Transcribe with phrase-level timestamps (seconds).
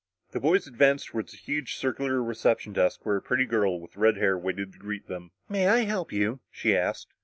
[0.31, 4.17] The boys advanced toward the huge circular reception desk where a pretty girl with red
[4.17, 5.29] hair waited to greet them.
[5.47, 7.13] "May I help you?" she asked.